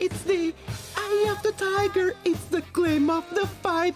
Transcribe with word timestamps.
It's 0.00 0.22
the 0.24 0.54
eye 0.96 1.30
of 1.30 1.42
the 1.42 1.52
tiger. 1.52 2.14
It's 2.24 2.44
the 2.50 2.62
claim 2.72 3.10
of 3.10 3.24
the 3.34 3.46
fight. 3.62 3.94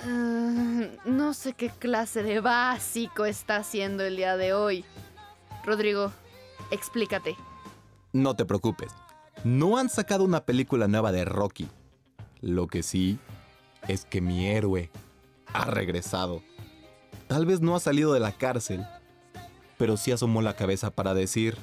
Ah, 0.00 0.96
no 1.04 1.34
sé 1.34 1.52
qué 1.54 1.70
clase 1.70 2.22
de 2.22 2.40
básico 2.40 3.26
está 3.26 3.56
haciendo 3.56 4.04
el 4.04 4.16
día 4.16 4.36
de 4.36 4.52
hoy. 4.54 4.84
Rodrigo, 5.64 6.12
explícate. 6.70 7.36
No 8.12 8.34
te 8.34 8.44
preocupes. 8.44 8.92
No 9.44 9.76
han 9.76 9.88
sacado 9.90 10.24
una 10.24 10.44
película 10.44 10.88
nueva 10.88 11.12
de 11.12 11.24
Rocky. 11.24 11.68
Lo 12.40 12.66
que 12.68 12.82
sí 12.82 13.18
es 13.86 14.04
que 14.04 14.20
mi 14.20 14.46
héroe 14.46 14.90
ha 15.52 15.64
regresado. 15.64 16.42
Tal 17.26 17.44
vez 17.44 17.60
no 17.60 17.76
ha 17.76 17.80
salido 17.80 18.12
de 18.14 18.20
la 18.20 18.32
cárcel, 18.32 18.86
pero 19.78 19.96
sí 19.96 20.12
asomó 20.12 20.42
la 20.42 20.54
cabeza 20.56 20.90
para 20.90 21.14
decir, 21.14 21.56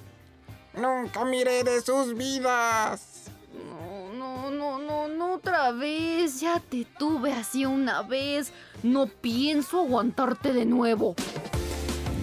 Nunca 0.76 1.24
miré 1.24 1.64
de 1.64 1.82
sus 1.82 2.16
vidas. 2.16 3.28
No, 3.70 4.12
no, 4.14 4.52
no, 4.52 4.80
no, 4.80 5.08
no 5.08 5.34
otra 5.36 5.72
vez. 5.72 6.42
Ya 6.42 6.60
te 6.60 6.86
tuve 7.00 7.32
así 7.32 7.66
una 7.66 8.02
vez. 8.02 8.52
No 8.84 9.08
pienso 9.08 9.80
aguantarte 9.80 10.52
de 10.52 10.66
nuevo. 10.66 11.16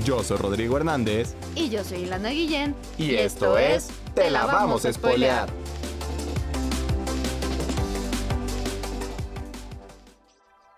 yo 0.05 0.23
soy 0.23 0.37
Rodrigo 0.37 0.77
Hernández 0.77 1.35
Y 1.55 1.71
yo 1.71 1.83
soy 1.85 2.01
Ilana 2.01 2.29
Guillén. 2.31 2.75
y 2.99 3.15
esto 3.15 3.57
es 3.57 3.89
Te 4.15 4.31
la 4.31 4.45
vamos 4.45 4.85
a 4.85 4.93
spoilear. 4.93 5.49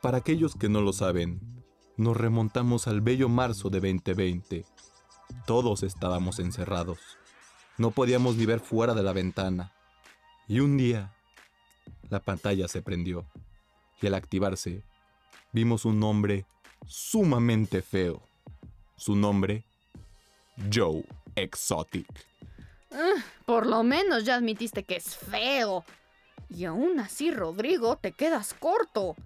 Para 0.00 0.18
aquellos 0.18 0.54
que 0.54 0.68
no 0.68 0.80
lo 0.80 0.92
saben, 0.92 1.40
nos 1.96 2.16
remontamos 2.16 2.86
al 2.88 3.00
bello 3.00 3.28
marzo 3.28 3.70
de 3.70 3.80
2020. 3.80 4.64
Todos 5.46 5.82
estábamos 5.82 6.38
encerrados. 6.38 6.98
No 7.76 7.90
podíamos 7.90 8.36
ni 8.36 8.46
ver 8.46 8.60
fuera 8.60 8.94
de 8.94 9.02
la 9.02 9.12
ventana. 9.12 9.72
Y 10.46 10.60
un 10.60 10.76
día, 10.76 11.14
la 12.10 12.20
pantalla 12.20 12.68
se 12.68 12.82
prendió. 12.82 13.26
Y 14.00 14.06
al 14.06 14.14
activarse, 14.14 14.82
vimos 15.52 15.84
un 15.84 16.02
hombre 16.02 16.46
sumamente 16.86 17.82
feo. 17.82 18.22
Su 18.96 19.16
nombre, 19.16 19.64
Joe 20.72 21.04
Exotic. 21.34 22.06
Por 23.44 23.66
lo 23.66 23.82
menos 23.82 24.24
ya 24.24 24.36
admitiste 24.36 24.84
que 24.84 24.96
es 24.96 25.16
feo. 25.16 25.84
Y 26.48 26.64
aún 26.64 27.00
así, 27.00 27.30
Rodrigo, 27.30 27.96
te 27.96 28.12
quedas 28.12 28.54
corto. 28.54 29.16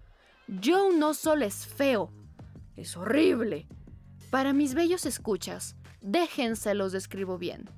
Joe 0.64 0.96
no 0.96 1.12
solo 1.12 1.44
es 1.44 1.66
feo, 1.66 2.10
es 2.76 2.96
horrible. 2.96 3.66
Para 4.30 4.54
mis 4.54 4.74
bellos 4.74 5.04
escuchas, 5.04 5.76
déjense 6.00 6.74
los 6.74 6.92
describo 6.92 7.38
bien. 7.38 7.68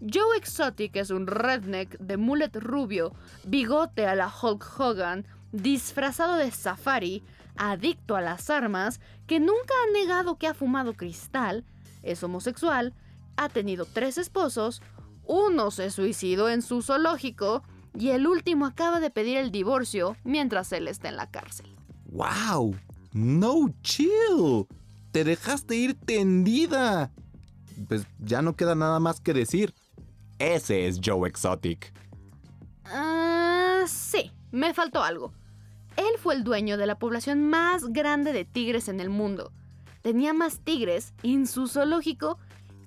Joe 0.00 0.36
Exotic 0.36 0.96
es 0.96 1.10
un 1.10 1.26
redneck 1.26 1.98
de 1.98 2.16
mullet 2.16 2.54
rubio, 2.54 3.12
bigote 3.44 4.06
a 4.06 4.14
la 4.14 4.32
Hulk 4.32 4.64
Hogan, 4.78 5.26
disfrazado 5.52 6.36
de 6.36 6.50
safari, 6.50 7.22
adicto 7.56 8.16
a 8.16 8.22
las 8.22 8.48
armas, 8.48 9.00
que 9.26 9.40
nunca 9.40 9.74
ha 9.82 9.92
negado 9.92 10.38
que 10.38 10.46
ha 10.46 10.54
fumado 10.54 10.94
cristal, 10.94 11.64
es 12.02 12.22
homosexual, 12.22 12.94
ha 13.36 13.48
tenido 13.50 13.84
tres 13.84 14.16
esposos, 14.16 14.80
uno 15.24 15.70
se 15.70 15.90
suicidó 15.90 16.48
en 16.48 16.62
su 16.62 16.82
zoológico 16.82 17.62
y 17.98 18.10
el 18.10 18.26
último 18.26 18.66
acaba 18.66 19.00
de 19.00 19.10
pedir 19.10 19.36
el 19.36 19.50
divorcio 19.50 20.16
mientras 20.24 20.72
él 20.72 20.88
está 20.88 21.08
en 21.08 21.16
la 21.16 21.30
cárcel. 21.30 21.74
¡Wow! 22.06 22.74
¡No 23.12 23.74
chill! 23.82 24.66
¡Te 25.12 25.24
dejaste 25.24 25.76
ir 25.76 25.94
tendida! 25.94 27.12
Pues 27.88 28.06
ya 28.18 28.42
no 28.42 28.56
queda 28.56 28.74
nada 28.74 29.00
más 29.00 29.20
que 29.20 29.32
decir. 29.32 29.74
Ese 30.38 30.86
es 30.86 31.00
Joe 31.04 31.28
Exotic. 31.28 31.92
Ah, 32.84 33.84
sí, 33.86 34.30
me 34.50 34.74
faltó 34.74 35.02
algo. 35.02 35.32
Él 35.96 36.18
fue 36.18 36.34
el 36.34 36.44
dueño 36.44 36.76
de 36.76 36.86
la 36.86 36.98
población 36.98 37.42
más 37.48 37.84
grande 37.92 38.32
de 38.32 38.44
tigres 38.44 38.88
en 38.88 39.00
el 39.00 39.10
mundo. 39.10 39.52
Tenía 40.02 40.32
más 40.32 40.60
tigres 40.60 41.12
en 41.22 41.46
su 41.46 41.66
zoológico 41.66 42.38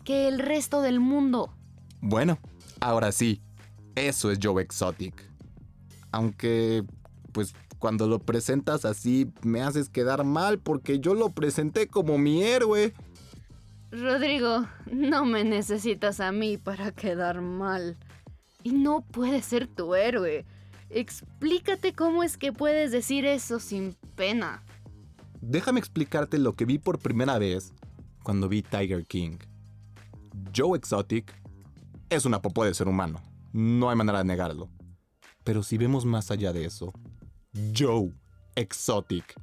que 0.03 0.27
el 0.27 0.39
resto 0.39 0.81
del 0.81 0.99
mundo. 0.99 1.53
Bueno, 2.01 2.39
ahora 2.79 3.11
sí, 3.11 3.41
eso 3.95 4.31
es 4.31 4.39
Joe 4.41 4.63
Exotic. 4.63 5.13
Aunque, 6.11 6.83
pues 7.31 7.53
cuando 7.79 8.07
lo 8.07 8.19
presentas 8.19 8.85
así, 8.85 9.31
me 9.41 9.61
haces 9.61 9.89
quedar 9.89 10.23
mal 10.23 10.59
porque 10.59 10.99
yo 10.99 11.13
lo 11.13 11.29
presenté 11.29 11.87
como 11.87 12.17
mi 12.17 12.43
héroe. 12.43 12.93
Rodrigo, 13.93 14.65
no 14.91 15.23
me 15.23 15.43
necesitas 15.43 16.19
a 16.19 16.31
mí 16.31 16.57
para 16.57 16.91
quedar 16.91 17.41
mal. 17.41 17.95
Y 18.63 18.71
no 18.71 19.01
puedes 19.01 19.45
ser 19.45 19.67
tu 19.67 19.93
héroe. 19.93 20.45
Explícate 20.89 21.93
cómo 21.93 22.23
es 22.23 22.37
que 22.37 22.51
puedes 22.51 22.91
decir 22.91 23.25
eso 23.25 23.59
sin 23.59 23.95
pena. 24.15 24.63
Déjame 25.41 25.79
explicarte 25.79 26.39
lo 26.39 26.55
que 26.55 26.65
vi 26.65 26.79
por 26.79 26.97
primera 26.97 27.37
vez 27.37 27.71
cuando 28.23 28.49
vi 28.49 28.63
Tiger 28.63 29.05
King. 29.05 29.37
Joe 30.55 30.75
Exotic 30.75 31.31
es 32.09 32.25
una 32.25 32.41
popó 32.41 32.65
de 32.65 32.73
ser 32.73 32.87
humano. 32.87 33.21
No 33.51 33.91
hay 33.91 33.95
manera 33.95 34.19
de 34.19 34.25
negarlo. 34.25 34.69
Pero 35.43 35.61
si 35.61 35.77
vemos 35.77 36.03
más 36.03 36.31
allá 36.31 36.51
de 36.51 36.65
eso, 36.65 36.93
Joe 37.77 38.11
Exotic 38.55 39.35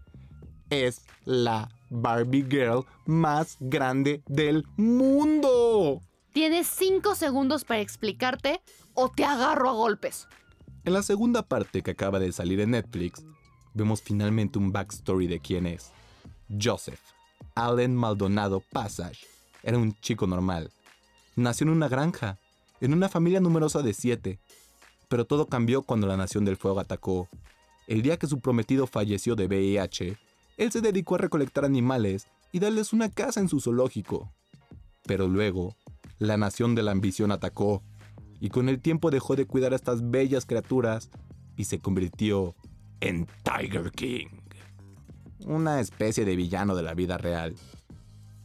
es 0.71 1.05
la 1.25 1.69
Barbie 1.91 2.47
Girl 2.49 2.87
más 3.06 3.56
grande 3.61 4.23
del 4.27 4.65
mundo. 4.77 6.01
Tienes 6.33 6.69
cinco 6.69 7.15
segundos 7.15 7.65
para 7.65 7.81
explicarte 7.81 8.62
o 8.95 9.11
te 9.11 9.25
agarro 9.25 9.69
a 9.69 9.73
golpes. 9.73 10.28
En 10.84 10.95
la 10.95 11.03
segunda 11.03 11.43
parte 11.43 11.83
que 11.83 11.91
acaba 11.91 12.19
de 12.19 12.33
salir 12.33 12.61
en 12.61 12.71
Netflix, 12.71 13.25
vemos 13.75 14.01
finalmente 14.01 14.59
un 14.59 14.73
backstory 14.73 15.27
de 15.27 15.41
quién 15.41 15.67
es. 15.67 15.93
Joseph, 16.61 17.01
Allen 17.55 17.95
Maldonado 17.95 18.62
Passage, 18.72 19.27
era 19.62 19.77
un 19.77 19.95
chico 20.01 20.27
normal. 20.27 20.71
Nació 21.37 21.65
en 21.67 21.72
una 21.72 21.89
granja, 21.89 22.39
en 22.81 22.95
una 22.95 23.09
familia 23.09 23.41
numerosa 23.41 23.83
de 23.83 23.93
siete. 23.93 24.39
Pero 25.09 25.25
todo 25.25 25.47
cambió 25.47 25.83
cuando 25.83 26.07
la 26.07 26.17
Nación 26.17 26.45
del 26.45 26.57
Fuego 26.57 26.81
atacó. 26.81 27.28
El 27.87 28.03
día 28.03 28.17
que 28.17 28.28
su 28.28 28.41
prometido 28.41 28.87
falleció 28.87 29.34
de 29.34 29.47
VIH, 29.47 30.17
él 30.60 30.71
se 30.71 30.82
dedicó 30.82 31.15
a 31.15 31.19
recolectar 31.19 31.65
animales 31.65 32.28
y 32.53 32.59
darles 32.59 32.93
una 32.93 33.09
casa 33.09 33.41
en 33.41 33.48
su 33.48 33.60
zoológico. 33.60 34.31
Pero 35.06 35.26
luego, 35.26 35.75
la 36.19 36.37
Nación 36.37 36.75
de 36.75 36.82
la 36.82 36.91
Ambición 36.91 37.32
atacó 37.32 37.82
y 38.41 38.50
con 38.50 38.69
el 38.69 38.78
tiempo 38.78 39.10
dejó 39.10 39.37
de 39.37 39.47
cuidar 39.47 39.72
a 39.72 39.76
estas 39.76 40.10
bellas 40.10 40.44
criaturas 40.44 41.09
y 41.56 41.65
se 41.65 41.78
convirtió 41.78 42.54
en 43.00 43.26
Tiger 43.43 43.91
King. 43.91 44.28
Una 45.47 45.81
especie 45.81 46.26
de 46.26 46.37
villano 46.37 46.77
de 46.77 46.82
la 46.82 46.92
vida 46.92 47.16
real. 47.16 47.56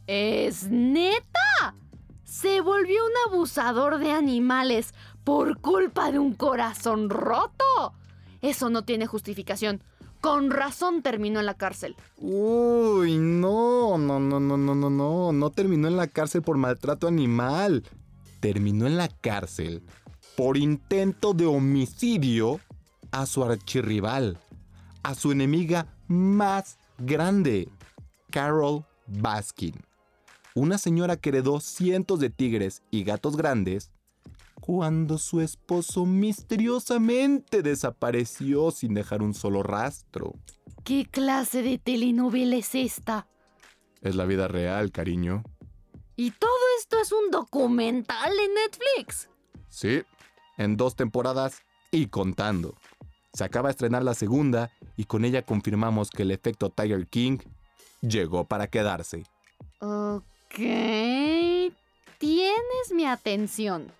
¿Es 0.06 0.70
neta? 0.70 1.74
Se 2.24 2.62
volvió 2.62 3.04
un 3.04 3.32
abusador 3.34 3.98
de 3.98 4.12
animales 4.12 4.94
por 5.22 5.60
culpa 5.60 6.10
de 6.12 6.18
un 6.18 6.32
corazón 6.32 7.10
roto. 7.10 7.92
Eso 8.40 8.70
no 8.70 8.86
tiene 8.86 9.06
justificación. 9.06 9.82
Con 10.20 10.50
razón 10.50 11.02
terminó 11.02 11.40
en 11.40 11.46
la 11.46 11.54
cárcel. 11.54 11.96
Uy, 12.18 13.16
no, 13.18 13.98
no, 13.98 14.18
no, 14.18 14.40
no, 14.40 14.56
no, 14.56 14.74
no, 14.74 14.90
no. 14.90 15.32
No 15.32 15.50
terminó 15.50 15.88
en 15.88 15.96
la 15.96 16.08
cárcel 16.08 16.42
por 16.42 16.56
maltrato 16.56 17.06
animal. 17.06 17.84
Terminó 18.40 18.86
en 18.86 18.96
la 18.96 19.08
cárcel 19.08 19.82
por 20.36 20.56
intento 20.56 21.32
de 21.32 21.46
homicidio 21.46 22.60
a 23.10 23.26
su 23.26 23.42
archirrival, 23.42 24.38
a 25.02 25.14
su 25.14 25.32
enemiga 25.32 25.86
más 26.06 26.78
grande, 26.98 27.68
Carol 28.30 28.84
Baskin. 29.06 29.74
Una 30.54 30.78
señora 30.78 31.16
que 31.16 31.30
heredó 31.30 31.60
cientos 31.60 32.20
de 32.20 32.30
tigres 32.30 32.82
y 32.90 33.04
gatos 33.04 33.36
grandes 33.36 33.90
cuando 34.66 35.16
su 35.16 35.40
esposo 35.40 36.06
misteriosamente 36.06 37.62
desapareció 37.62 38.72
sin 38.72 38.94
dejar 38.94 39.22
un 39.22 39.32
solo 39.32 39.62
rastro. 39.62 40.34
¿Qué 40.82 41.06
clase 41.08 41.62
de 41.62 41.78
telenovela 41.78 42.56
es 42.56 42.74
esta? 42.74 43.28
Es 44.02 44.16
la 44.16 44.24
vida 44.24 44.48
real, 44.48 44.90
cariño. 44.90 45.44
Y 46.16 46.32
todo 46.32 46.50
esto 46.80 46.98
es 47.00 47.12
un 47.12 47.30
documental 47.30 48.32
en 48.32 48.54
Netflix. 48.54 49.28
Sí, 49.68 50.02
en 50.58 50.76
dos 50.76 50.96
temporadas 50.96 51.62
y 51.92 52.06
contando. 52.06 52.74
Se 53.34 53.44
acaba 53.44 53.68
de 53.68 53.72
estrenar 53.72 54.02
la 54.02 54.14
segunda 54.14 54.72
y 54.96 55.04
con 55.04 55.24
ella 55.24 55.42
confirmamos 55.42 56.10
que 56.10 56.22
el 56.22 56.32
efecto 56.32 56.70
Tiger 56.70 57.06
King 57.06 57.38
llegó 58.00 58.46
para 58.46 58.66
quedarse. 58.66 59.22
Ok. 59.78 60.58
Tienes 62.18 62.92
mi 62.92 63.06
atención. 63.06 63.92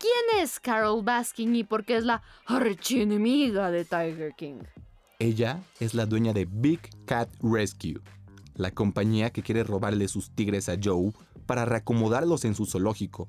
¿Quién 0.00 0.42
es 0.42 0.60
Carol 0.60 1.02
Baskin 1.04 1.54
y 1.54 1.62
por 1.62 1.84
qué 1.84 1.98
es 1.98 2.04
la 2.04 2.22
archienemiga 2.46 3.70
de 3.70 3.84
Tiger 3.84 4.32
King? 4.34 4.62
Ella 5.18 5.62
es 5.78 5.92
la 5.92 6.06
dueña 6.06 6.32
de 6.32 6.48
Big 6.50 6.80
Cat 7.04 7.28
Rescue, 7.42 8.00
la 8.54 8.70
compañía 8.70 9.28
que 9.28 9.42
quiere 9.42 9.62
robarle 9.62 10.08
sus 10.08 10.30
tigres 10.30 10.70
a 10.70 10.78
Joe 10.82 11.12
para 11.44 11.66
reacomodarlos 11.66 12.46
en 12.46 12.54
su 12.54 12.64
zoológico, 12.64 13.28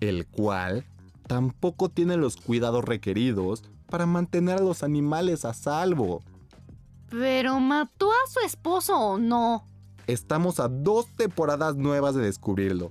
el 0.00 0.26
cual 0.26 0.84
tampoco 1.28 1.90
tiene 1.90 2.16
los 2.16 2.34
cuidados 2.36 2.84
requeridos 2.84 3.62
para 3.88 4.04
mantener 4.04 4.58
a 4.58 4.62
los 4.62 4.82
animales 4.82 5.44
a 5.44 5.54
salvo. 5.54 6.24
¿Pero 7.08 7.60
mató 7.60 8.10
a 8.10 8.28
su 8.28 8.40
esposo 8.44 8.98
o 8.98 9.16
no? 9.16 9.64
Estamos 10.08 10.58
a 10.58 10.66
dos 10.66 11.06
temporadas 11.16 11.76
nuevas 11.76 12.16
de 12.16 12.22
descubrirlo. 12.22 12.90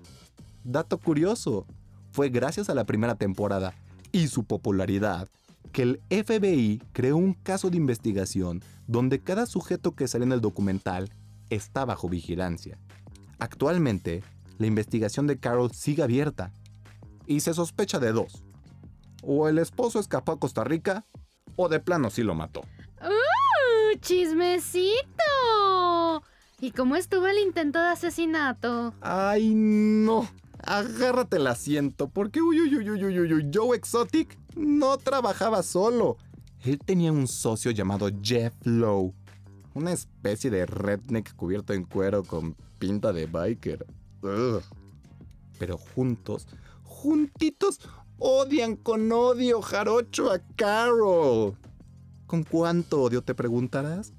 Dato 0.64 0.98
curioso, 1.00 1.66
fue 2.12 2.30
gracias 2.30 2.70
a 2.70 2.76
la 2.76 2.86
primera 2.86 3.16
temporada 3.16 3.74
y 4.12 4.28
su 4.28 4.44
popularidad 4.44 5.28
que 5.72 5.84
el 5.84 6.02
FBI 6.10 6.82
creó 6.94 7.18
un 7.18 7.34
caso 7.34 7.70
de 7.70 7.78
investigación 7.78 8.64
donde 8.88 9.22
cada 9.22 9.46
sujeto 9.46 9.96
que 9.96 10.08
sale 10.08 10.26
en 10.26 10.32
el 10.32 10.42
documental 10.42 11.12
está 11.50 11.86
bajo 11.86 12.10
vigilancia. 12.10 12.80
Actualmente, 13.38 14.24
la 14.58 14.68
investigación 14.68 15.28
de 15.28 15.40
Carol 15.40 15.72
sigue 15.72 16.04
abierta 16.04 16.52
y 17.28 17.42
se 17.42 17.54
sospecha 17.54 18.00
de 18.00 18.12
dos. 18.12 18.44
O 19.22 19.48
el 19.48 19.60
esposo 19.60 20.00
escapó 20.00 20.32
a 20.32 20.40
Costa 20.40 20.64
Rica 20.64 21.06
o 21.56 21.70
de 21.70 21.80
plano 21.80 22.10
sí 22.10 22.24
lo 22.24 22.36
mató. 22.36 22.62
¡Uh, 23.02 23.98
¡Chismecito! 24.00 24.94
¿Y 26.60 26.72
cómo 26.72 26.96
estuvo 26.96 27.28
el 27.28 27.38
intento 27.38 27.80
de 27.80 27.88
asesinato? 27.88 28.94
¡Ay, 29.02 29.54
no! 29.54 30.28
Agárrate 30.70 31.38
el 31.38 31.48
asiento, 31.48 32.10
porque 32.10 32.44
uy, 32.44 32.60
Joe 33.52 33.76
Exotic 33.76 34.38
no 34.56 34.98
trabajaba 35.00 35.64
solo. 35.64 36.18
Él 36.64 36.78
tenía 36.78 37.12
un 37.12 37.28
socio 37.28 37.72
llamado 37.72 38.08
Jeff 38.22 38.54
Lowe, 38.66 39.16
una 39.74 39.94
especie 39.94 40.52
de 40.52 40.68
redneck 40.68 41.36
cubierto 41.36 41.74
en 41.74 41.86
cuero 41.86 42.24
con 42.24 42.56
pinta 42.78 43.12
de 43.12 43.26
biker. 43.26 43.84
Pero 45.58 45.80
juntos, 45.80 46.48
juntitos, 46.84 47.80
odian 48.20 48.76
con 48.76 49.12
odio 49.12 49.64
jarocho 49.64 50.32
a 50.32 50.38
Carol. 50.56 51.58
¿Con 52.28 52.44
cuánto 52.44 53.02
odio 53.02 53.24
te 53.24 53.34
preguntarás? 53.34 54.14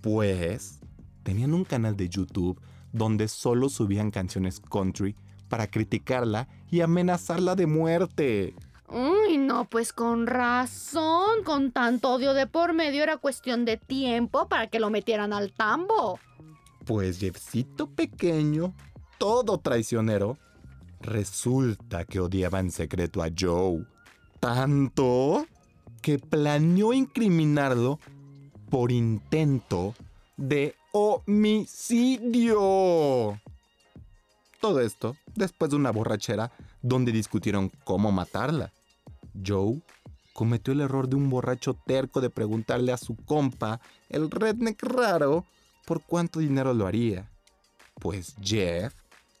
Pues 0.00 0.80
tenían 1.22 1.52
un 1.52 1.64
canal 1.64 1.98
de 1.98 2.08
YouTube 2.08 2.58
donde 2.92 3.28
solo 3.28 3.68
subían 3.68 4.10
canciones 4.10 4.58
country 4.58 5.14
para 5.52 5.66
criticarla 5.66 6.48
y 6.70 6.80
amenazarla 6.80 7.54
de 7.56 7.66
muerte. 7.66 8.54
Uy, 8.88 9.36
no, 9.36 9.66
pues 9.66 9.92
con 9.92 10.26
razón, 10.26 11.44
con 11.44 11.72
tanto 11.72 12.14
odio 12.14 12.32
de 12.32 12.46
por 12.46 12.72
medio 12.72 13.02
era 13.02 13.18
cuestión 13.18 13.66
de 13.66 13.76
tiempo 13.76 14.48
para 14.48 14.68
que 14.68 14.80
lo 14.80 14.88
metieran 14.88 15.34
al 15.34 15.52
tambo. 15.52 16.18
Pues 16.86 17.18
Jeffcito 17.20 17.86
pequeño, 17.86 18.72
todo 19.18 19.58
traicionero, 19.58 20.38
resulta 21.02 22.06
que 22.06 22.20
odiaba 22.20 22.58
en 22.58 22.70
secreto 22.70 23.22
a 23.22 23.28
Joe. 23.38 23.84
Tanto 24.40 25.44
que 26.00 26.18
planeó 26.18 26.94
incriminarlo 26.94 28.00
por 28.70 28.90
intento 28.90 29.92
de 30.38 30.76
homicidio. 30.92 32.48
Todo 34.62 34.78
esto 34.80 35.16
después 35.34 35.72
de 35.72 35.76
una 35.76 35.90
borrachera 35.90 36.52
donde 36.82 37.10
discutieron 37.10 37.72
cómo 37.82 38.12
matarla. 38.12 38.72
Joe 39.44 39.82
cometió 40.32 40.72
el 40.72 40.82
error 40.82 41.08
de 41.08 41.16
un 41.16 41.28
borracho 41.28 41.74
terco 41.74 42.20
de 42.20 42.30
preguntarle 42.30 42.92
a 42.92 42.96
su 42.96 43.16
compa, 43.16 43.80
el 44.08 44.30
redneck 44.30 44.80
raro, 44.84 45.44
por 45.84 46.00
cuánto 46.00 46.38
dinero 46.38 46.74
lo 46.74 46.86
haría. 46.86 47.28
Pues 47.94 48.36
Jeff 48.40 48.94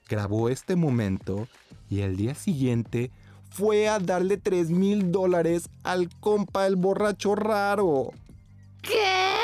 grabó 0.08 0.48
este 0.48 0.74
momento 0.74 1.46
y 1.88 2.02
al 2.02 2.16
día 2.16 2.34
siguiente 2.34 3.12
fue 3.48 3.88
a 3.88 4.00
darle 4.00 4.38
3 4.38 4.70
mil 4.70 5.12
dólares 5.12 5.70
al 5.84 6.08
compa 6.18 6.66
el 6.66 6.74
borracho 6.74 7.36
raro. 7.36 8.10
¿Qué? 8.82 9.36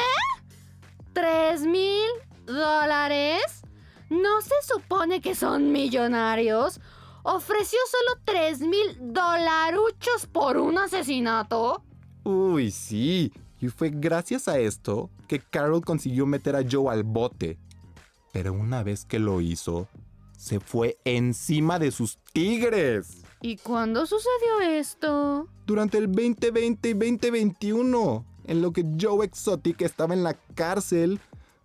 ¿Tres 1.12 1.60
mil 1.60 2.08
dólares? 2.46 3.57
¿No 4.10 4.40
se 4.40 4.54
supone 4.62 5.20
que 5.20 5.34
son 5.34 5.70
millonarios? 5.70 6.80
¿Ofreció 7.22 7.78
solo 7.90 8.20
tres 8.24 8.60
mil 8.60 8.96
dolaruchos 9.12 10.26
por 10.32 10.56
un 10.56 10.78
asesinato? 10.78 11.82
Uy, 12.24 12.70
sí. 12.70 13.32
Y 13.60 13.68
fue 13.68 13.90
gracias 13.92 14.48
a 14.48 14.58
esto 14.58 15.10
que 15.26 15.40
Carol 15.40 15.84
consiguió 15.84 16.26
meter 16.26 16.56
a 16.56 16.64
Joe 16.68 16.92
al 16.92 17.02
bote. 17.02 17.58
Pero 18.32 18.52
una 18.52 18.82
vez 18.82 19.04
que 19.04 19.18
lo 19.18 19.40
hizo, 19.40 19.88
se 20.38 20.60
fue 20.60 20.98
encima 21.04 21.78
de 21.78 21.90
sus 21.90 22.18
tigres. 22.32 23.22
¿Y 23.42 23.56
cuándo 23.56 24.06
sucedió 24.06 24.60
esto? 24.62 25.48
Durante 25.66 25.98
el 25.98 26.06
2020 26.06 26.88
y 26.88 26.92
2021, 26.94 28.24
en 28.44 28.62
lo 28.62 28.72
que 28.72 28.86
Joe 28.98 29.26
Exotic 29.26 29.82
estaba 29.82 30.14
en 30.14 30.22
la 30.22 30.34
cárcel, 30.54 31.20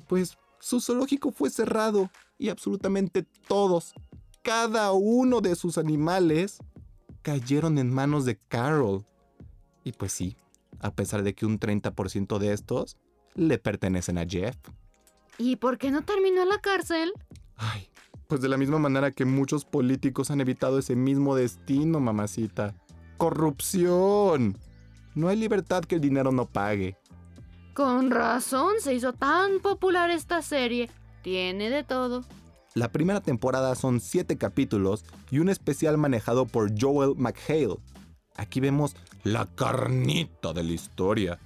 pues 0.08 0.38
su 0.64 0.80
zoológico 0.80 1.34
fue 1.34 1.50
cerrado 1.50 2.10
y 2.38 2.48
absolutamente 2.48 3.24
todos, 3.50 3.94
cada 4.42 4.94
uno 4.94 5.42
de 5.42 5.58
sus 5.58 5.78
animales, 5.78 6.60
cayeron 7.22 7.78
en 7.78 7.94
manos 7.94 8.24
de 8.24 8.38
Carol. 8.38 9.06
Y 9.84 9.92
pues 9.92 10.14
sí, 10.14 10.38
a 10.80 10.96
pesar 10.96 11.22
de 11.24 11.36
que 11.36 11.46
un 11.46 11.60
30% 11.60 12.38
de 12.38 12.54
estos 12.54 12.96
le 13.36 13.58
pertenecen 13.58 14.18
a 14.18 14.26
Jeff. 14.26 14.56
¿Y 15.38 15.58
por 15.58 15.78
qué 15.78 15.92
no 15.92 16.04
terminó 16.04 16.44
en 16.44 16.50
la 16.50 16.62
cárcel? 16.62 17.12
Ay, 17.58 17.90
pues 18.30 18.40
de 18.40 18.48
la 18.48 18.56
misma 18.56 18.80
manera 18.80 19.12
que 19.12 19.26
muchos 19.26 19.66
políticos 19.66 20.32
han 20.32 20.40
evitado 20.40 20.80
ese 20.80 20.96
mismo 20.96 21.36
destino, 21.36 22.00
mamacita. 22.00 22.74
Corrupción. 23.18 24.58
No 25.14 25.28
hay 25.28 25.36
libertad 25.36 25.84
que 25.84 25.96
el 25.96 26.02
dinero 26.02 26.32
no 26.32 26.46
pague. 26.46 26.96
Con 27.74 28.12
razón 28.12 28.74
se 28.80 28.94
hizo 28.94 29.14
tan 29.14 29.60
popular 29.60 30.12
esta 30.12 30.44
serie. 30.44 30.92
Tiene 31.24 31.72
de 31.72 31.84
todo. 31.84 32.24
La 32.76 32.92
primera 32.92 33.22
temporada 33.22 33.74
son 33.76 34.00
7 34.00 34.38
capítulos 34.38 35.06
y 35.32 35.40
un 35.40 35.50
especial 35.50 35.98
manejado 35.98 36.46
por 36.46 36.72
Joel 36.80 37.16
McHale. 37.18 37.78
Aquí 38.36 38.60
vemos 38.60 38.96
la 39.24 39.48
carnita 39.48 40.54
de 40.54 40.64
la 40.64 40.72
historia. 40.72 41.40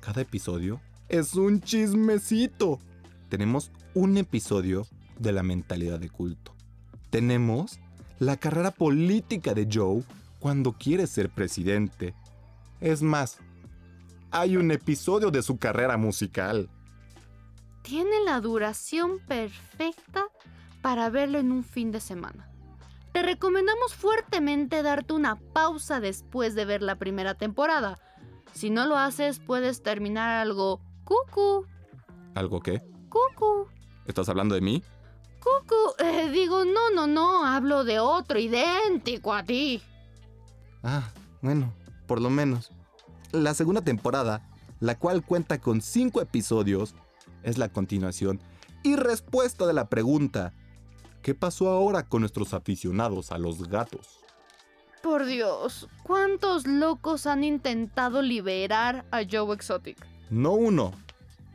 Cada 0.00 0.22
episodio 0.22 0.80
es 1.08 1.34
un 1.34 1.60
chismecito. 1.60 2.78
Tenemos 3.28 3.70
un 3.94 4.16
episodio 4.16 4.86
de 5.18 5.32
la 5.32 5.42
mentalidad 5.42 5.98
de 5.98 6.08
culto. 6.08 6.54
Tenemos 7.10 7.80
la 8.18 8.36
carrera 8.36 8.70
política 8.70 9.52
de 9.52 9.68
Joe 9.70 10.02
cuando 10.40 10.72
quiere 10.72 11.06
ser 11.06 11.28
presidente. 11.28 12.14
Es 12.80 13.02
más, 13.02 13.38
hay 14.30 14.56
un 14.56 14.70
episodio 14.70 15.30
de 15.30 15.42
su 15.42 15.58
carrera 15.58 15.96
musical. 15.96 16.68
Tiene 17.82 18.20
la 18.24 18.40
duración 18.40 19.20
perfecta 19.26 20.26
para 20.82 21.08
verlo 21.10 21.38
en 21.38 21.52
un 21.52 21.64
fin 21.64 21.92
de 21.92 22.00
semana. 22.00 22.50
Te 23.12 23.22
recomendamos 23.22 23.94
fuertemente 23.94 24.82
darte 24.82 25.14
una 25.14 25.36
pausa 25.36 26.00
después 26.00 26.54
de 26.54 26.64
ver 26.64 26.82
la 26.82 26.96
primera 26.96 27.34
temporada. 27.34 27.98
Si 28.52 28.70
no 28.70 28.86
lo 28.86 28.98
haces, 28.98 29.38
puedes 29.38 29.82
terminar 29.82 30.30
algo 30.30 30.80
cucu. 31.04 31.66
¿Algo 32.34 32.60
qué? 32.60 32.82
Cucu. 33.08 33.68
¿Estás 34.06 34.28
hablando 34.28 34.54
de 34.54 34.60
mí? 34.60 34.82
Cucu. 35.40 36.04
Eh, 36.04 36.28
digo, 36.30 36.64
no, 36.64 36.90
no, 36.90 37.06
no. 37.06 37.46
Hablo 37.46 37.84
de 37.84 38.00
otro 38.00 38.38
idéntico 38.38 39.32
a 39.32 39.42
ti. 39.42 39.80
Ah, 40.82 41.08
bueno, 41.40 41.72
por 42.06 42.20
lo 42.20 42.28
menos. 42.28 42.70
La 43.36 43.52
segunda 43.52 43.82
temporada, 43.82 44.48
la 44.80 44.98
cual 44.98 45.22
cuenta 45.22 45.60
con 45.60 45.82
5 45.82 46.22
episodios, 46.22 46.94
es 47.42 47.58
la 47.58 47.68
continuación 47.68 48.40
y 48.82 48.96
respuesta 48.96 49.66
de 49.66 49.74
la 49.74 49.90
pregunta, 49.90 50.54
¿qué 51.20 51.34
pasó 51.34 51.68
ahora 51.68 52.04
con 52.04 52.22
nuestros 52.22 52.54
aficionados 52.54 53.32
a 53.32 53.38
los 53.38 53.68
gatos? 53.68 54.20
Por 55.02 55.26
Dios, 55.26 55.86
¿cuántos 56.02 56.66
locos 56.66 57.26
han 57.26 57.44
intentado 57.44 58.22
liberar 58.22 59.04
a 59.10 59.20
Joe 59.30 59.54
Exotic? 59.54 59.98
No 60.30 60.52
uno, 60.52 60.92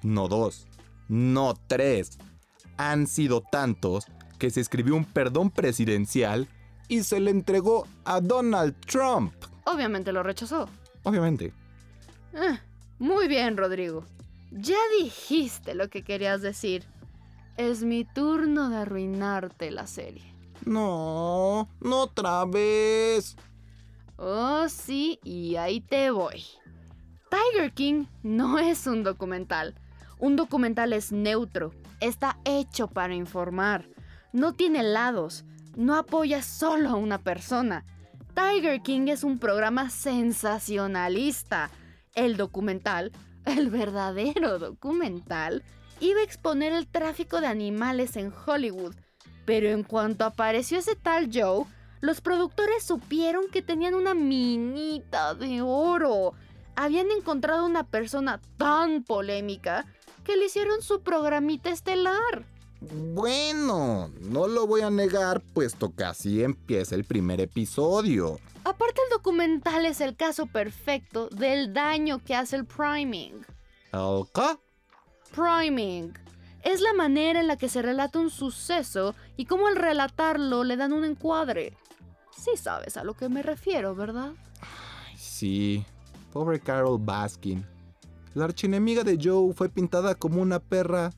no 0.04 0.28
dos, 0.28 0.68
no 1.10 1.56
tres. 1.66 2.20
Han 2.78 3.08
sido 3.08 3.42
tantos 3.42 4.06
que 4.38 4.52
se 4.52 4.62
escribió 4.62 4.96
un 4.96 5.06
perdón 5.06 5.50
presidencial 5.50 6.48
y 6.88 7.02
se 7.02 7.20
le 7.20 7.32
entregó 7.32 7.88
a 8.06 8.22
Donald 8.22 8.76
Trump. 8.86 9.34
Obviamente 9.66 10.12
lo 10.12 10.22
rechazó. 10.22 10.70
Obviamente. 11.04 11.54
Ah, 12.36 12.62
muy 13.00 13.28
bien, 13.28 13.58
Rodrigo. 13.58 14.06
Ya 14.52 14.78
dijiste 15.02 15.76
lo 15.76 15.90
que 15.90 16.04
querías 16.04 16.42
decir. 16.42 16.86
Es 17.58 17.84
mi 17.84 18.06
turno 18.06 18.70
de 18.70 18.78
arruinarte 18.78 19.72
la 19.72 19.88
serie. 19.88 20.24
No, 20.66 21.70
no 21.80 22.02
otra 22.02 22.46
vez. 22.46 23.36
Oh, 24.18 24.68
sí, 24.70 25.20
y 25.24 25.56
ahí 25.56 25.82
te 25.82 26.12
voy. 26.12 26.44
Tiger 27.30 27.74
King 27.74 28.06
no 28.24 28.60
es 28.60 28.88
un 28.88 29.04
documental. 29.04 29.76
Un 30.20 30.36
documental 30.36 30.94
es 30.94 31.12
neutro. 31.12 31.72
Está 32.00 32.38
hecho 32.46 32.88
para 32.88 33.16
informar. 33.16 33.88
No 34.34 34.54
tiene 34.54 34.84
lados. 34.84 35.44
no 35.76 35.96
apoya 35.96 36.42
solo 36.42 36.90
a 36.90 36.96
una 36.96 37.18
persona. 37.18 37.86
Tiger 38.36 38.82
King 38.82 39.08
es 39.08 39.24
un 39.24 39.40
programa 39.40 39.90
sensacionalista. 39.90 41.70
El 42.14 42.38
documental, 42.38 43.12
el 43.46 43.70
verdadero 43.70 44.60
documental, 44.60 45.64
iba 46.00 46.20
a 46.20 46.24
exponer 46.24 46.74
el 46.74 46.88
tráfico 46.88 47.42
de 47.42 47.48
animales 47.48 48.18
en 48.18 48.34
Hollywood. 48.46 48.96
Pero 49.46 49.70
en 49.70 49.84
cuanto 49.84 50.26
apareció 50.26 50.80
ese 50.80 50.96
tal 50.96 51.30
Joe, 51.34 51.66
los 52.00 52.22
productores 52.22 52.84
supieron 52.84 53.46
que 53.52 53.62
tenían 53.62 53.94
una 53.94 54.14
minita 54.14 55.36
de 55.36 55.62
oro. 55.62 56.34
Habían 56.76 57.12
encontrado 57.12 57.66
una 57.66 57.86
persona 57.86 58.42
tan 58.58 59.04
polémica 59.04 59.86
que 60.24 60.36
le 60.36 60.46
hicieron 60.46 60.82
su 60.82 61.02
programita 61.02 61.70
estelar. 61.70 62.46
Bueno, 62.82 64.10
no 64.22 64.48
lo 64.48 64.66
voy 64.66 64.82
a 64.82 64.90
negar, 64.90 65.40
puesto 65.54 65.94
que 65.96 66.04
así 66.04 66.44
empieza 66.44 66.96
el 66.96 67.04
primer 67.04 67.40
episodio. 67.40 68.40
Aparte 68.64 69.02
el 69.04 69.16
documental 69.16 69.86
es 69.86 70.02
el 70.02 70.16
caso 70.16 70.48
perfecto 70.48 71.30
del 71.30 71.74
daño 71.74 72.24
que 72.24 72.34
hace 72.34 72.56
el 72.56 72.66
priming. 72.66 73.46
¿El 73.94 74.26
qué? 74.34 74.58
Priming. 75.36 76.12
Es 76.64 76.82
la 76.82 76.94
manera 76.94 77.40
en 77.40 77.48
la 77.48 77.56
que 77.56 77.70
se 77.70 77.84
relata 77.84 78.18
un 78.18 78.32
suceso 78.32 79.14
y 79.38 79.46
cómo 79.46 79.68
al 79.68 79.76
relatarlo 79.76 80.64
le 80.64 80.76
dan 80.76 80.92
un 80.92 81.06
encuadre. 81.06 81.78
Sí 82.36 82.52
sabes 82.56 82.98
a 82.98 83.04
lo 83.04 83.14
que 83.14 83.30
me 83.30 83.44
refiero, 83.44 83.94
¿verdad? 83.94 84.32
Ay, 84.60 85.16
sí. 85.18 85.86
Pobre 86.34 86.60
Carol 86.60 86.98
Baskin. 87.00 87.64
La 88.34 88.46
archienemiga 88.46 89.04
de 89.04 89.20
Joe 89.22 89.54
fue 89.54 89.70
pintada 89.70 90.16
como 90.16 90.42
una 90.42 90.60
perra 90.60 91.12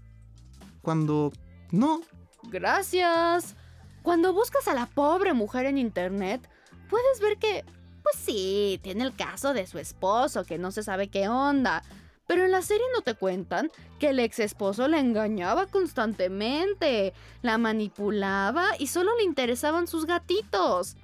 cuando 0.81 1.31
no. 1.73 2.01
Gracias. 2.43 3.55
Cuando 4.03 4.31
buscas 4.31 4.67
a 4.67 4.75
la 4.75 4.85
pobre 4.85 5.33
mujer 5.33 5.65
en 5.65 5.79
internet, 5.79 6.47
puedes 6.87 7.19
ver 7.19 7.37
que, 7.37 7.65
pues 8.03 8.15
sí, 8.15 8.79
tiene 8.83 9.03
el 9.03 9.15
caso 9.15 9.53
de 9.53 9.65
su 9.65 9.79
esposo 9.79 10.45
que 10.45 10.59
no 10.59 10.71
se 10.71 10.83
sabe 10.83 11.07
qué 11.07 11.27
onda. 11.27 11.81
Pero 12.27 12.45
en 12.45 12.51
la 12.51 12.61
serie 12.61 12.85
no 12.95 13.01
te 13.01 13.15
cuentan 13.15 13.71
que 13.99 14.09
el 14.09 14.19
ex 14.19 14.39
esposo 14.39 14.87
la 14.87 14.99
engañaba 14.99 15.65
constantemente, 15.65 17.13
la 17.41 17.57
manipulaba 17.57 18.67
y 18.77 18.87
solo 18.87 19.17
le 19.17 19.23
interesaban 19.23 19.87
sus 19.87 20.05
gatitos. 20.05 20.95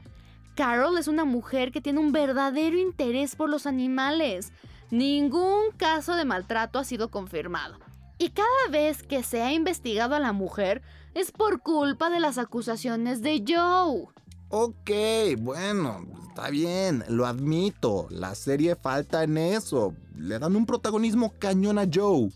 Carol 0.55 0.99
es 0.99 1.07
una 1.07 1.25
mujer 1.25 1.71
que 1.71 1.81
tiene 1.81 1.99
un 1.99 2.11
verdadero 2.11 2.77
interés 2.77 3.35
por 3.35 3.49
los 3.49 3.65
animales. 3.65 4.53
Ningún 4.91 5.71
caso 5.77 6.15
de 6.15 6.25
maltrato 6.25 6.77
ha 6.77 6.83
sido 6.83 7.09
confirmado. 7.09 7.88
Y 8.19 8.31
cada 8.31 8.47
vez 8.69 9.01
que 9.01 9.23
se 9.23 9.41
ha 9.41 9.53
investigado 9.53 10.13
a 10.13 10.19
la 10.19 10.33
mujer 10.33 10.81
es 11.15 11.31
por 11.31 11.61
culpa 11.61 12.09
de 12.09 12.19
las 12.19 12.37
acusaciones 12.37 13.21
de 13.21 13.43
Joe. 13.47 14.07
Ok, 14.49 14.91
bueno, 15.39 16.05
está 16.27 16.49
bien, 16.49 17.05
lo 17.07 17.25
admito. 17.25 18.07
La 18.09 18.35
serie 18.35 18.75
falta 18.75 19.23
en 19.23 19.37
eso. 19.37 19.93
Le 20.17 20.37
dan 20.37 20.57
un 20.57 20.65
protagonismo 20.65 21.33
cañón 21.39 21.79
a 21.79 21.87
Joe. 21.91 22.29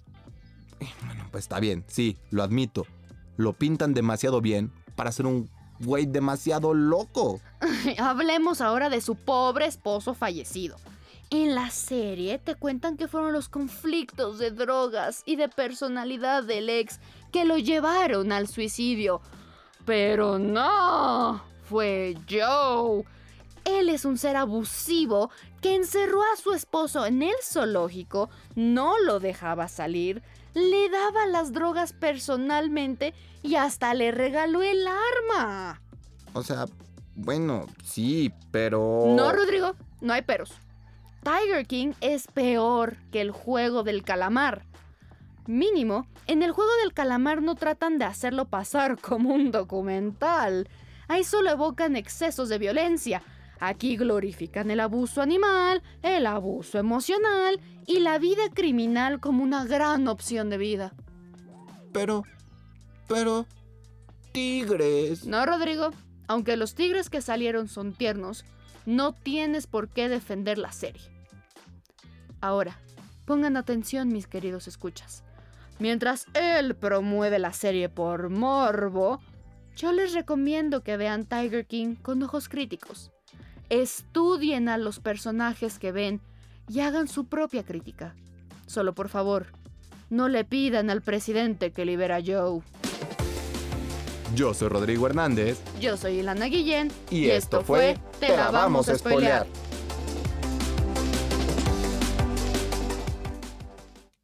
Eh, 0.80 0.88
Bueno, 1.06 1.28
pues 1.32 1.44
está 1.44 1.60
bien, 1.60 1.84
sí, 1.88 2.18
lo 2.32 2.44
admito. 2.44 2.86
Lo 3.36 3.52
pintan 3.52 3.94
demasiado 3.94 4.40
bien 4.40 4.72
para 4.96 5.12
ser 5.12 5.26
un 5.26 5.50
güey 5.82 6.06
demasiado 6.06 6.74
loco. 6.74 7.42
Hablemos 7.98 8.62
ahora 8.62 8.90
de 8.90 9.02
su 9.02 9.16
pobre 9.16 9.66
esposo 9.66 10.14
fallecido. 10.14 10.78
En 11.34 11.56
la 11.56 11.72
serie 11.72 12.38
te 12.38 12.54
cuentan 12.54 12.96
que 12.96 13.08
fueron 13.08 13.34
los 13.34 13.50
conflictos 13.50 14.38
de 14.38 14.52
drogas 14.52 15.24
y 15.26 15.36
de 15.36 15.50
personalidad 15.50 16.44
del 16.44 16.70
ex 16.70 17.00
que 17.32 17.44
lo 17.44 17.58
llevaron 17.58 18.32
al 18.32 18.48
suicidio. 18.48 19.20
Pero 19.84 20.38
no, 20.38 21.42
fue 21.68 22.16
Joe. 22.30 23.04
Él 23.66 23.90
es 23.90 24.06
un 24.06 24.20
ser 24.20 24.36
abusivo 24.36 25.32
que 25.60 25.74
encerró 25.74 26.22
a 26.22 26.38
su 26.38 26.54
esposo 26.54 27.04
en 27.04 27.24
el 27.24 27.34
zoológico, 27.42 28.30
no 28.54 29.00
lo 29.00 29.20
dejaba 29.20 29.68
salir, 29.70 30.22
le 30.54 30.88
daba 30.92 31.26
las 31.26 31.52
drogas 31.52 31.94
personalmente 31.94 33.16
y 33.42 33.56
hasta 33.56 33.96
le 33.96 34.12
regaló 34.12 34.62
el 34.62 34.86
arma. 34.88 35.82
O 36.34 36.44
sea, 36.44 36.68
bueno, 37.16 37.66
sí, 37.84 38.32
pero... 38.52 39.06
No, 39.08 39.32
Rodrigo, 39.32 39.74
no 40.00 40.14
hay 40.14 40.22
peros. 40.22 40.54
Tiger 41.24 41.66
King 41.66 41.94
es 42.02 42.28
peor 42.28 42.98
que 43.12 43.22
el 43.22 43.32
juego 43.32 43.84
del 43.84 44.04
calamar. 44.04 44.66
Mínimo, 45.48 46.06
en 46.28 46.44
el 46.44 46.52
juego 46.52 46.72
del 46.82 46.94
calamar 46.94 47.42
no 47.42 47.56
tratan 47.56 47.98
de 47.98 48.06
hacerlo 48.06 48.46
pasar 48.46 48.98
como 49.02 49.34
un 49.34 49.52
documental. 49.52 50.68
Ahí 51.08 51.24
solo 51.24 51.50
evocan 51.50 51.96
excesos 51.96 52.50
de 52.50 52.58
violencia. 52.58 53.22
Aquí 53.60 53.96
glorifican 53.96 54.72
el 54.72 54.82
abuso 54.82 55.22
animal, 55.22 55.82
el 56.02 56.26
abuso 56.26 56.78
emocional 56.78 57.62
y 57.86 58.00
la 58.00 58.20
vida 58.20 58.44
criminal 58.54 59.22
como 59.22 59.44
una 59.44 59.64
gran 59.64 60.08
opción 60.08 60.50
de 60.50 60.58
vida. 60.58 60.94
Pero... 61.94 62.24
Pero... 63.08 63.46
Tigres. 64.34 65.26
No, 65.26 65.46
Rodrigo, 65.46 65.92
aunque 66.28 66.58
los 66.58 66.74
tigres 66.74 67.10
que 67.12 67.22
salieron 67.22 67.68
son 67.68 67.94
tiernos, 67.94 68.44
no 68.86 69.14
tienes 69.14 69.68
por 69.68 69.90
qué 69.90 70.10
defender 70.10 70.58
la 70.58 70.72
serie. 70.72 71.02
Ahora, 72.42 72.80
pongan 73.26 73.58
atención 73.58 74.10
mis 74.10 74.28
queridos 74.28 74.68
escuchas. 74.68 75.24
Mientras 75.80 76.28
él 76.34 76.76
promueve 76.76 77.40
la 77.40 77.54
serie 77.54 77.90
por 77.90 78.30
morbo, 78.30 79.22
yo 79.76 79.92
les 79.92 80.14
recomiendo 80.14 80.84
que 80.84 80.98
vean 80.98 81.26
Tiger 81.26 81.66
King 81.66 81.96
con 81.96 82.22
ojos 82.22 82.48
críticos. 82.48 83.12
Estudien 83.70 84.70
a 84.70 84.78
los 84.78 85.00
personajes 85.00 85.80
que 85.80 85.92
ven 85.92 86.22
y 86.70 86.82
hagan 86.82 87.08
su 87.08 87.26
propia 87.26 87.64
crítica. 87.64 88.16
Solo 88.68 88.94
por 88.94 89.10
favor, 89.10 89.48
no 90.10 90.30
le 90.30 90.46
pidan 90.46 90.90
al 90.90 91.02
presidente 91.02 91.72
que 91.72 91.86
libera 91.86 92.18
a 92.18 92.22
Joe. 92.24 92.62
Yo 94.36 94.54
soy 94.54 94.70
Rodrigo 94.70 95.06
Hernández. 95.06 95.60
Yo 95.80 95.96
soy 95.96 96.20
Ilana 96.20 96.48
Guillén 96.48 96.92
Y 97.12 97.30
esto 97.30 97.64
fue 97.64 98.00
Te 98.20 98.36
la 98.36 98.50
vamos 98.50 98.90
a 98.90 98.98
spoilear. 98.98 99.46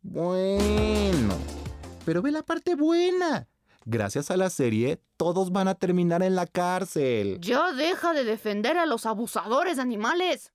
Bueno, 0.01 1.35
pero 2.05 2.21
ve 2.23 2.31
la 2.31 2.41
parte 2.41 2.75
buena. 2.75 3.47
Gracias 3.85 4.31
a 4.31 4.37
la 4.37 4.49
serie, 4.49 4.99
todos 5.15 5.51
van 5.51 5.67
a 5.67 5.75
terminar 5.75 6.23
en 6.23 6.35
la 6.35 6.47
cárcel. 6.47 7.37
Ya 7.39 7.71
deja 7.71 8.13
de 8.13 8.23
defender 8.23 8.77
a 8.77 8.85
los 8.85 9.05
abusadores 9.05 9.77
de 9.77 9.83
animales. 9.83 10.51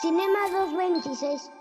Cinema 0.00 0.38
226 0.52 1.52